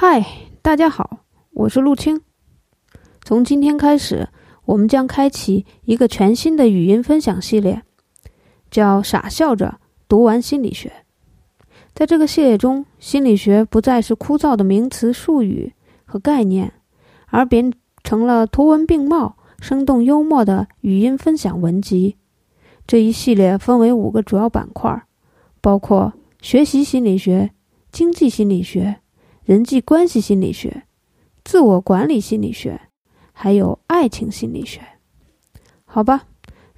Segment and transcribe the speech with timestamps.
[0.00, 0.24] 嗨，
[0.62, 2.20] 大家好，我是陆青。
[3.20, 4.28] 从今天开始，
[4.64, 7.82] 我们将开启一个全新的语音分享系列，
[8.70, 10.92] 叫“傻笑着读完心理学”。
[11.92, 15.72] 在这个系列中，心理学不再是枯燥的名词、术语
[16.04, 16.74] 和概念，
[17.26, 17.72] 而变
[18.04, 22.14] 成了图文并茂、生动幽默的语音分享文集。
[22.86, 25.02] 这一系列分为五个主要板块，
[25.60, 27.50] 包括学习心理学、
[27.90, 29.00] 经济心理学。
[29.48, 30.82] 人际关系心理学、
[31.42, 32.82] 自我管理心理学，
[33.32, 34.82] 还有爱情心理学。
[35.86, 36.26] 好吧，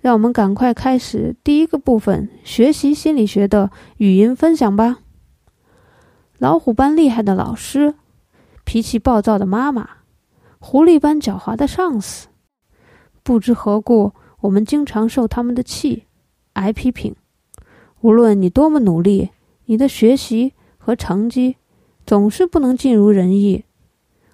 [0.00, 5.00] 让我们赶快开始第一个部分——学习心理学的语音分享吧。
[6.38, 7.96] 老虎般厉害的老师，
[8.62, 9.88] 脾气暴躁的妈妈，
[10.60, 12.28] 狐狸般狡猾的上司，
[13.24, 14.12] 不知何故，
[14.42, 16.04] 我们经常受他们的气，
[16.52, 17.16] 挨批评。
[18.02, 19.30] 无论你多么努力，
[19.64, 21.56] 你的学习和成绩。
[22.10, 23.64] 总是不能尽如人意。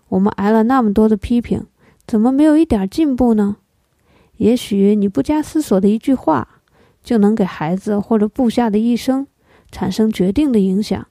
[0.09, 1.67] 我们挨了那么多的批评，
[2.07, 3.57] 怎么没有一点进步呢？
[4.39, 6.63] 也许你不加思索的一句话，
[7.03, 9.27] 就能给孩子或者部下的一生
[9.71, 11.07] 产生决定的影响。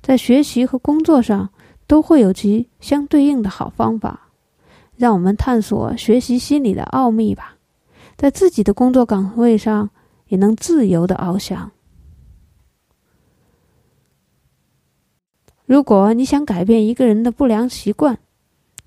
[0.00, 1.50] 在学习和工作上，
[1.88, 4.28] 都会有其相对应的好方法。
[4.94, 7.56] 让我们探索学习心理的奥秘吧，
[8.16, 9.90] 在自己的工作岗位上
[10.28, 11.72] 也能自由的翱翔。
[15.66, 18.18] 如果你想改变一个人的不良习惯，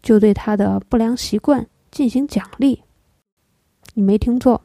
[0.01, 2.83] 就对他的不良习惯进行奖励。
[3.95, 4.61] 你没听错，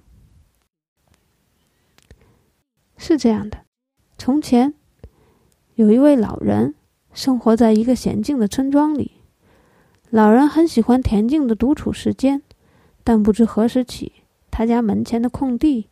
[2.96, 3.58] 是这样的。
[4.16, 4.74] 从前，
[5.74, 6.76] 有一位老人
[7.12, 9.10] 生活在一个娴静的村庄里。
[10.10, 12.42] 老人很喜欢恬静的独处时间，
[13.02, 14.12] 但不知何时起，
[14.52, 15.88] 他家门前的空地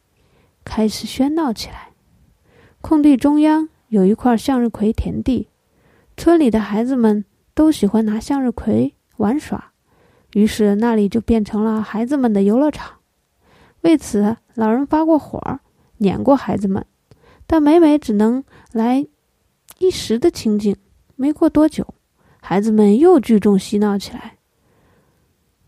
[0.62, 1.88] 开始喧闹起来。
[2.80, 5.48] 空地中央有一块向日葵田地。
[6.22, 9.72] 村里的孩子们都喜欢拿向日葵玩耍，
[10.34, 12.98] 于是那里就变成了孩子们的游乐场。
[13.80, 15.58] 为此，老人发过火，
[15.98, 16.86] 撵过孩子们，
[17.44, 19.05] 但每每只能来
[19.80, 20.77] 一时的清静。
[21.16, 21.84] 没过多久，
[22.40, 24.36] 孩子们又聚众嬉闹起来。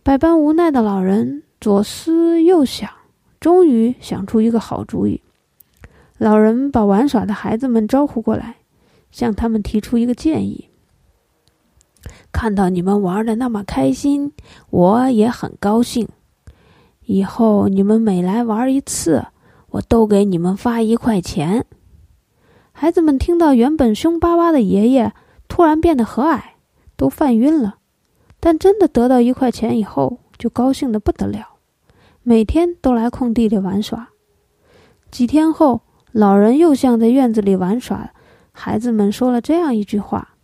[0.04, 2.88] 百般无奈的老人左思右想，
[3.40, 5.20] 终于想出一个好主意。
[6.16, 8.54] 老人把玩耍的孩子们招呼过来。
[9.14, 10.70] 向他们提出一个建议：
[12.32, 14.32] 看到你们玩的那么开心，
[14.70, 16.08] 我也很高兴。
[17.04, 19.26] 以后你们每来玩一次，
[19.68, 21.64] 我都给你们发一块钱。
[22.72, 25.12] 孩子们听到原本凶巴巴的爷爷
[25.46, 26.40] 突然变得和蔼，
[26.96, 27.76] 都犯晕了。
[28.40, 31.50] 但真的得到一块钱以后，就高兴的不得了，
[32.24, 34.08] 每天都来空地里玩耍。
[35.12, 38.10] 几天后，老人又像在院子里玩耍。
[38.56, 40.36] 孩子们说了这样一句话：“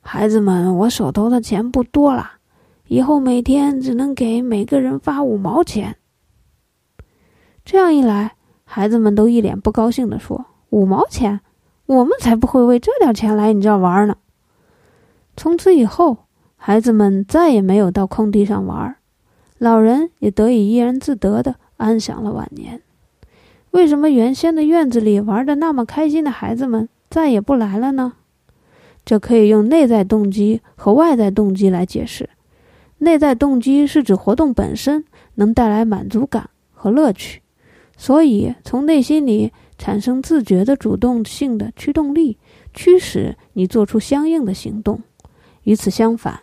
[0.00, 2.38] 孩子们，我手头的钱不多了，
[2.86, 5.96] 以后每天只能给每个人发五毛钱。”
[7.62, 11.40] 这样一来，孩子们都一脸不高兴的说：“五毛钱，
[11.84, 14.16] 我们才不会为这点钱来你这儿玩呢。”
[15.36, 16.24] 从此以后，
[16.56, 18.96] 孩子们再也没有到空地上玩，
[19.58, 22.82] 老人也得以怡然自得的安享了晚年。
[23.70, 28.14] 为什么原先的院子里玩的那么开心的孩子们再也不来了呢？
[29.04, 32.28] 这可以用内在动机和外在动机来解释。
[32.98, 35.04] 内在动机是指活动本身
[35.36, 37.40] 能带来满足感和乐趣，
[37.96, 42.36] 所以从内心里产生自觉的主动性的驱动力，
[42.74, 45.00] 驱使你做出相应的行动。
[45.62, 46.40] 与此相反，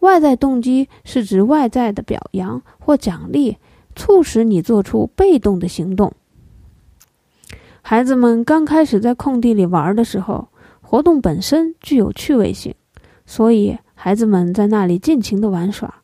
[0.00, 3.58] 外在动机是指外在的表扬或奖励，
[3.94, 6.12] 促使你做出被动的行动。
[7.90, 10.48] 孩子们刚开始在空地里玩的时候，
[10.82, 12.74] 活动本身具有趣味性，
[13.24, 16.02] 所以孩子们在那里尽情的玩耍。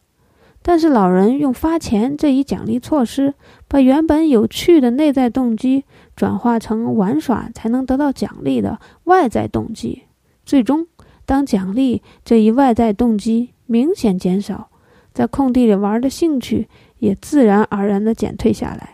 [0.63, 3.35] 但是老人用发钱这一奖励措施，
[3.69, 5.85] 把原本有趣的内在动机
[6.17, 10.05] 转化成玩耍才能得到奖励的外在动机。
[10.47, 10.87] 最终，
[11.27, 14.71] 当奖励这一外在动机明显减少，
[15.13, 16.67] 在空地里玩的兴趣
[17.01, 18.94] 也自然而然的减退下来。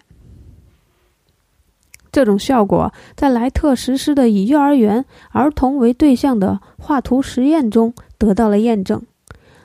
[2.12, 9.02] 这种效果在莱特实施的以幼儿园儿童为对象的画图实验中得到了验证。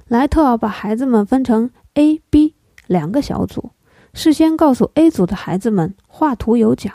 [0.08, 2.54] 莱特把孩子们分成 A、B
[2.86, 3.72] 两个小组，
[4.14, 6.94] 事先告诉 A 组的孩子们画图有奖，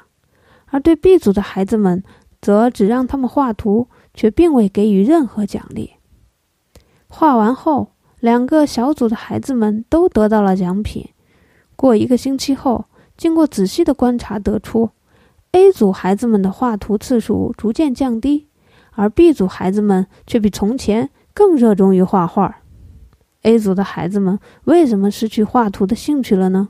[0.67, 2.05] 而对 B 组的孩子们
[2.41, 5.95] 则只让他们画图，却并未给予任何奖励。
[7.09, 11.09] 画完后，两个小组的孩子们都得到了奖品。
[11.75, 12.85] 过一个星期后，
[13.17, 14.91] 经过仔细的观察，得出。
[15.53, 18.47] A 组孩子们的画图次数逐渐降低，
[18.93, 22.63] 而 B 组孩子们却比从前更热衷于画画。
[23.43, 26.69] A 组的孩子们为什么失去画图的兴趣了呢？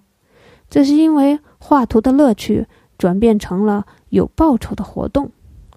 [0.71, 2.67] 这是因为画图的乐趣
[2.97, 5.31] 转变成了有报酬的活动。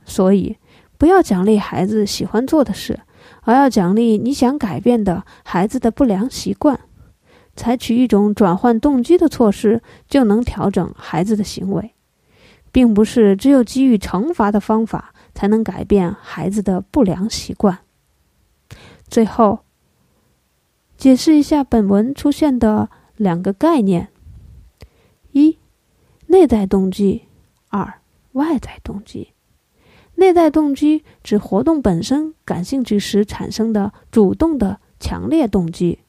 [0.06, 0.57] 所以，
[0.97, 2.99] 不要奖励孩子喜欢做的事，
[3.41, 6.79] 而要奖励你想改变的孩子的不良习惯。
[7.56, 11.94] 采取一种转换动机的措施，就能调整孩子的行为，
[12.73, 17.79] 并不是只有给予惩罚的方法才能改变孩子的不良习惯。
[19.07, 19.59] 最后，
[20.97, 24.09] 解释一下本文出现的两个概念：
[25.31, 25.59] 一、
[26.27, 27.27] 内在动机；
[27.69, 28.01] 二、
[28.33, 29.29] 外在动机。
[30.15, 35.99] 内在动机指活动本身感兴趣时产生的主动的强烈动机。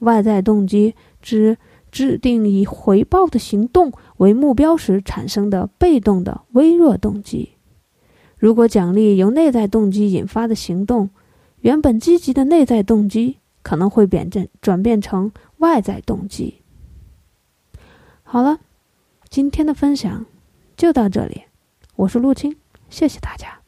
[0.00, 1.56] 外在动机指
[1.94, 7.50] 制定以回报的行动为目标时产生的被动的微弱动机。
[8.36, 11.10] 如果奖励由内在动机引发的行动，
[11.60, 16.62] 原本积极的内在动机可能会变正转变成外在动机。
[18.24, 18.58] 好了，
[19.28, 20.26] 今天的分享
[20.76, 21.44] 就到这里，
[21.94, 22.56] 我是陆青，
[22.90, 23.63] 谢谢大家。